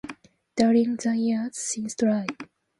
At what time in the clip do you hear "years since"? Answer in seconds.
1.15-1.93